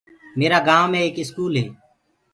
[0.39, 1.65] ميرآ گائونٚ مي ايڪ اسڪول هي۔